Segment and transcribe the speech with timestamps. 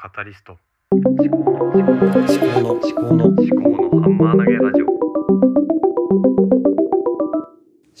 [0.00, 0.56] カタリスト。
[0.92, 1.90] 思考の思考
[2.60, 4.86] の思考の思考のハンマー投げラジオ。
[4.86, 4.94] 思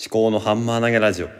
[0.08, 1.26] 考のハンマー投げラジオ。
[1.26, 1.34] 思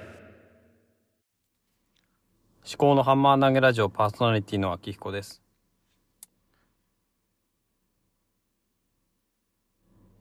[2.76, 5.40] 考のハンマー投げラジオパーソナリティの秋彦です。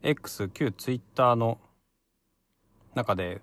[0.03, 1.57] X 旧ツイッターの
[2.93, 3.41] 中で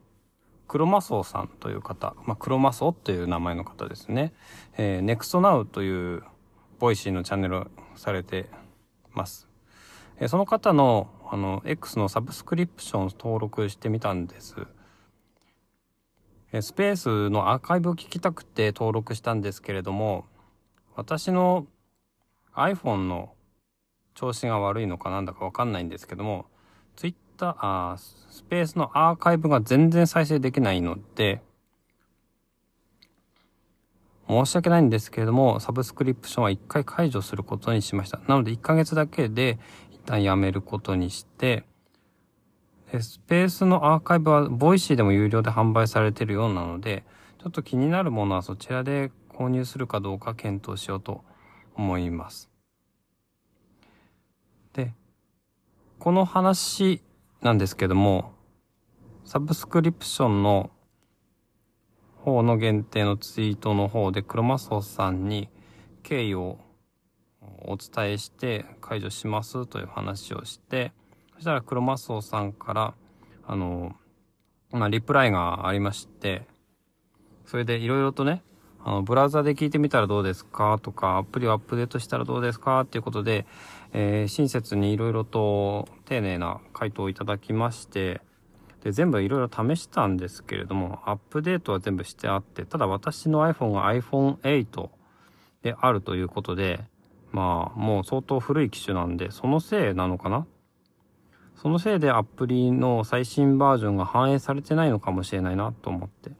[0.68, 4.32] クロマソーさんという方、まあ、クロマソーという名前の方ですね。
[4.76, 6.22] えー、ネクストナウという
[6.78, 8.48] ボイシーのチャンネルをされて
[9.12, 9.48] ます。
[10.18, 14.54] え、その方の、あの、X のサブスクリプションを登録してみたんです。
[16.52, 20.26] え、スペースのアーカイブを聞きたくて登録したんですけれども、
[20.94, 21.66] 私の
[22.54, 23.34] iPhone の
[24.14, 26.46] 調子が悪いのかなんだかわかんないんですけども、
[26.94, 31.42] Twitter、スペースのアーカイブが全然再生できないので、
[34.28, 38.20] 申し訳ないんですけれども、サブスクリプションは一回解除することにしました。
[38.26, 39.58] なので1ヶ月だけで
[39.90, 41.64] 一旦やめることにして、
[43.00, 47.04] スペースのアーカイブはボイシーでも有料で販売されてるようなので、
[47.38, 51.24] ちょっと気になるものはそちらで購入するかどうか検討しようと
[51.74, 52.50] 思います。
[54.72, 54.94] で、
[55.98, 57.02] この話
[57.42, 58.32] なんですけども、
[59.24, 60.70] サブスクリプションの
[62.24, 65.50] 方の限定のツイートの方でクロマソさんに
[66.02, 66.58] 経緯を
[67.66, 70.92] お伝えして解除しますという話をして、
[71.34, 72.94] そしたらクロマソさんから、
[73.46, 73.92] あの、
[74.70, 76.46] まあ、リプライがありまして、
[77.44, 78.42] それでいろいろとね、
[78.82, 80.78] あの、ブラウザで聞いてみたらどうですか？
[80.82, 82.80] とか、アプリをアップデートしたらどうですか？
[82.80, 83.46] っていうことで、
[83.92, 88.22] えー、親切にいろいろと丁寧な回答をいただきまして、
[88.84, 94.88] で、全部いろいろ試したんですけれども、アップデートは全部してあって、ただ私の iPhone が iPhone8
[95.62, 96.84] であるということで、
[97.32, 100.46] まあ、もう相当古い機種なんで、そのせいなのかな？
[101.56, 106.30] そのせいでアプリの最新バージョンが反映されてないのかもしれないなと思って。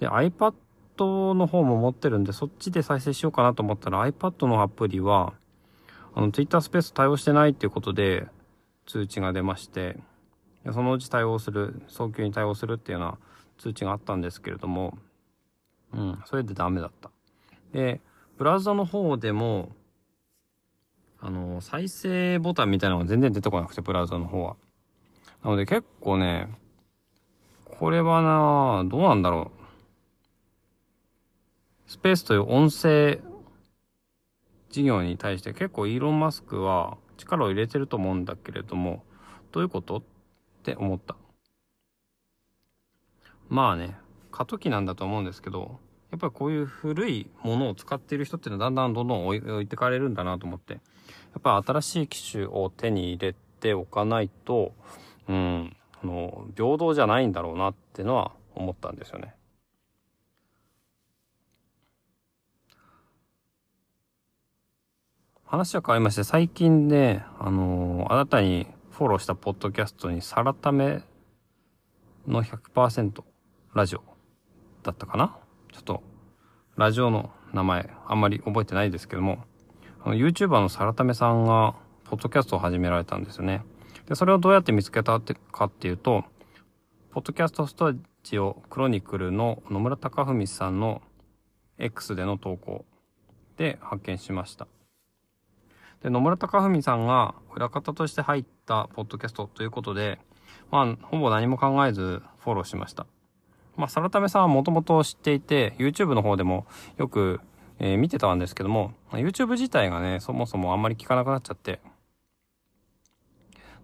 [0.00, 0.54] で、iPad
[1.34, 5.34] の方も持ってるんで、そっちで再生しようかなと思ったら iPad のアプリは、
[6.16, 8.26] あの、Twitter スペース対応してないっていうことで
[8.86, 9.98] 通知が出まして、
[10.72, 13.18] そのうち対応する、早急に対応するっていうような
[13.58, 14.98] 通知があったんですけれども、
[15.92, 17.10] うん、それでダメだった。
[17.72, 18.00] で、
[18.36, 19.70] ブラウザの方でも、
[21.20, 24.56] あの、再生ボタンみたいなのが全然出てこなくて、ブラウザの方は。
[25.42, 26.48] なので結構ね、
[27.64, 31.90] これはなどうなんだろう。
[31.90, 33.20] スペースという音声
[34.70, 39.04] 事業に対して結構イーロン・マスクは力を入れてると思うんだけれども、
[39.52, 40.02] どういうこと？
[40.72, 41.14] って思った。
[43.48, 43.96] まあね、
[44.32, 45.78] 過渡期なんだと思うんですけど、
[46.10, 50.80] やっぱりこういう古いものを使っている人っていうのはだんだんどんどん置いてかれるんだなと思って、や
[51.38, 54.74] っぱ新しい機種を手に入れておかないと、
[55.28, 59.34] うん、あの、平等じゃないんだろうなってのは思ったんですよね。
[65.44, 68.66] 話は変わりまして、最近ね、あのー、新たに
[68.96, 71.02] フォローしたポッドキャストに、サラタメ
[72.26, 73.22] の100%
[73.74, 74.02] ラジオ
[74.82, 75.36] だったかな？
[75.70, 76.02] ちょっと、
[76.76, 79.44] ラジオの名前、あんまり覚えてないですけども、
[80.02, 81.74] あの、YouTuber のサラタメさんが、
[82.04, 83.62] ポッドキャストを始められたんですよね。
[84.06, 86.24] で、それをどうやって見つけたってかっていうと、
[87.10, 87.92] ポッドキャストスタ
[88.22, 91.02] ジオクロニクルの野村隆文さんの
[91.76, 92.86] X での投稿
[93.58, 94.66] で発見しました。
[96.02, 100.18] で、野村隆文さんが裏方として入ったポッドキャストということで、
[100.70, 103.06] まあ、ほぼ何も考えずフォローしました。
[103.76, 107.40] まあ、サラタメさんはもともと知っていて、YouTube の方でもよく、
[107.78, 111.80] えー、見てたんですけども、YouTube 自体がね、そもそもあんまり聞かなくなっちゃって、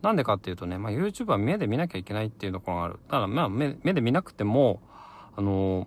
[0.00, 2.99] なんでかっていうとね、まあ、YouTube は目で見なきゃいけないっていうところがある。
[3.09, 4.81] ただ、まあ目、目で見なくても、
[5.37, 5.87] あのー、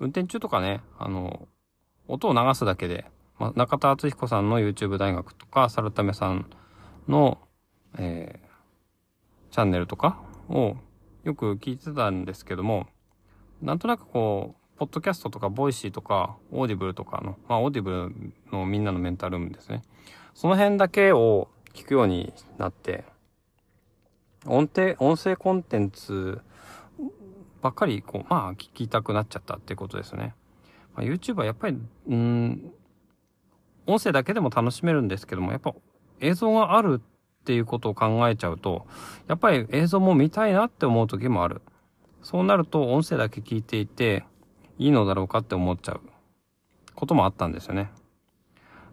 [0.00, 3.04] 運転中とかね、あのー、音を流すだけで、
[3.38, 6.46] まあ、中田敦彦さんの YouTube 大学とか、サラタメさん
[7.08, 7.38] の、
[7.98, 10.76] えー、チャンネルとかを
[11.24, 12.86] よく聞いてたんですけども、
[13.62, 19.82] なんとなくこう、ポッドキャストとか、 Voicy とか、 Audible とかの、まあ、 Audible のみんなのメンタールームですね。
[20.34, 23.04] その辺だけを聞くようになって、
[24.46, 26.40] 音程、音声コンテンツ
[27.62, 30.34] ばっかり、こう、まあ、聞きたくなっちゃったってことですね。
[30.94, 32.72] まあ、YouTube はやっぱり、うん、
[33.86, 35.74] 音声だけでも楽しめるんですけども、やっぱ
[36.20, 38.86] 映像があるっていうことを考えちゃうと、
[39.28, 41.60] やっぱり映像も見たいなって思う時もある。
[42.22, 44.24] そうなると音声だけ聞いていて
[44.78, 46.00] いいのだろうかって思っちゃう
[46.94, 47.90] こともあったんですよね。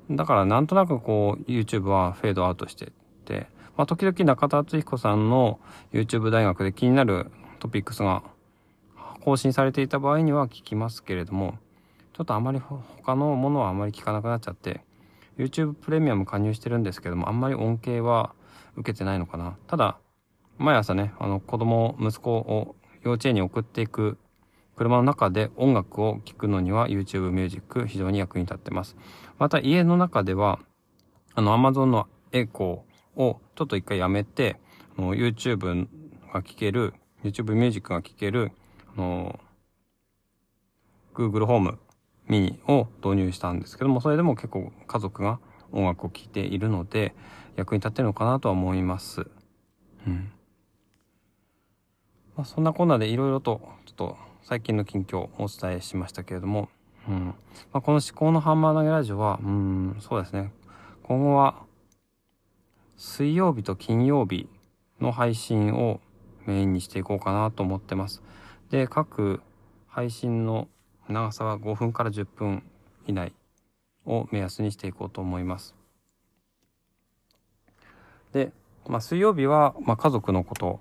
[0.09, 2.89] だからなんとなくこう YouTube はフェードアウトしてっ
[3.23, 3.47] て、
[3.77, 5.59] まあ時々中田敦彦さんの
[5.93, 8.23] YouTube 大学で気になるトピックスが
[9.21, 11.57] 更新されていた場合には聞きますけれども、
[12.13, 14.83] ちょっとあまり他のものはあまり聞かなくなっちゃって、
[15.37, 18.33] YouTube プレミアム加入してるんですけども、あんまり恩恵は
[18.75, 19.57] 受けてないのかな。
[19.67, 19.97] ただ、
[20.57, 24.17] 毎朝ね、あの子供、息子を幼稚園に送っていく
[24.75, 28.95] 車の中で音楽を聴くのには YouTube ミュージック非常に役に立ってます。
[29.39, 30.59] また家の中では、
[31.33, 34.59] あの Amazon のエコーをちょっと一回やめて、
[34.97, 35.87] YouTube
[36.33, 36.93] が聴ける、
[37.23, 38.51] YouTube ミュージックが聴ける、
[38.95, 39.39] あの、
[41.13, 41.79] Google ホーム
[42.27, 45.39] ミニを導入したんですけども、それでも結構家族が
[45.71, 47.15] 音楽を聴いているので、
[47.55, 49.27] 役に立ってるのかなとは思います。
[50.07, 50.31] うん。
[52.35, 56.69] まあ、そんなこんなでいろいろと、ちょっと最近の近況をお伝えしましたけれども、
[57.07, 57.25] うん。
[57.25, 57.33] ま
[57.73, 60.51] あ、この思考のハンマー投げラジオは、うん、そうですね。
[61.03, 61.63] 今後は、
[62.97, 64.47] 水曜日と金曜日
[64.99, 65.99] の配信を
[66.45, 68.21] メインにしていこうかなと思ってます。
[68.69, 69.41] で、各
[69.87, 70.67] 配信の
[71.09, 72.63] 長さは5分から10分
[73.07, 73.33] 以内
[74.05, 75.75] を目安にしていこうと思います。
[78.33, 78.51] で、
[78.87, 80.79] まあ、水曜日は、まあ、家族のこと、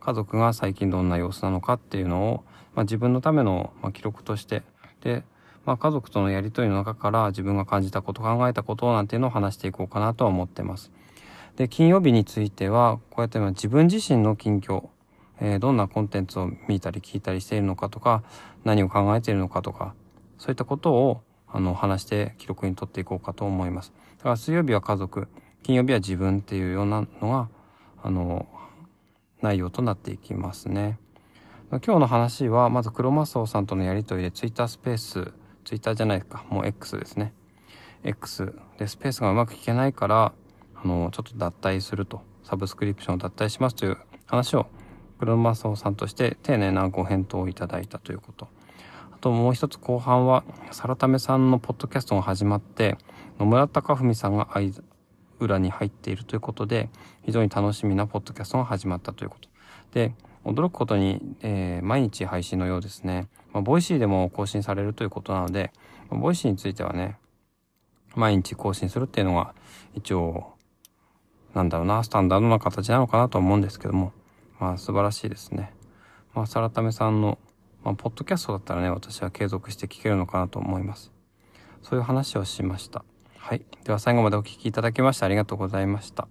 [0.00, 2.44] 家族が最近どんな様子なのかっていうのを、
[2.74, 4.62] まあ、自分のための、ま、記録として、
[5.02, 5.24] で、
[5.64, 10.90] まあ、家族とのやりとりの中から自分が感じたこと、考えたことなんていうのを話していこうかなとは思ってます。
[11.56, 14.88] で、金曜日については、こうやって自分自身の近況、
[15.40, 18.22] えーどんなコンテンツを見たり聞いたりしているのかとか、
[18.64, 19.94] 何を考えているのかとか、
[20.38, 23.92] そういったことを、あの、話して記録に取っていこうかと思います。
[24.18, 25.28] だから水曜日は家族、
[25.62, 27.48] 金曜日は自分っていうようなのが、
[28.02, 28.46] あの、
[29.42, 30.98] 内容となっていきますね。
[31.70, 35.32] 今日の話は、まず黒マスオさんとのやりとりでツイッタースペース、
[35.64, 37.32] ツイッターじゃないか、もう X ですね。
[38.02, 40.32] X でスペースがうまく聞けないから、
[40.74, 44.66] あの、ちょっと脱退すると、サブスクリプションを脱退しますという話を、
[45.20, 48.48] 黒マスオさんとして丁寧なご返答をいただいたということ。
[49.12, 52.96] あともう一つ後半は、サラタメさんのポッドキャストが始まって、
[53.38, 54.82] 野村高文さんが間
[55.38, 56.88] 裏に入っているということで、
[57.26, 59.50] 非常に楽しみなポッドキャストが始まったということ。
[59.92, 60.14] で、
[60.46, 63.28] 驚くことに、えー毎日配信のようですね。
[63.52, 65.70] まあ、 Voicy でも更新されるということなので、
[66.08, 67.18] まあ Voicy についてはね、
[68.14, 69.54] 毎日更新するっていうのが、
[69.94, 70.54] 一応、
[71.52, 74.14] なんだろうな、スタンダードな形なのかなと思うんですけども、
[74.60, 75.72] まあ素晴らしいですね。
[76.34, 77.38] まあ、サラタメさんの、
[77.82, 81.10] まあ、ポッドキャストだったらね、私は継続して聞けるのかなと思います。
[81.82, 83.04] そういう話をしました。
[83.36, 83.64] はい。
[83.84, 86.28] では最後までお聞きいただきましてありがとうございました。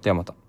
[0.00, 0.41] ではまた。